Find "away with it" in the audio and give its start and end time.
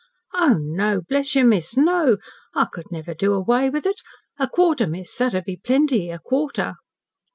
3.35-4.01